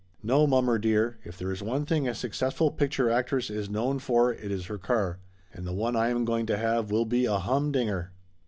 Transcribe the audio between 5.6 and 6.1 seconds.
the one I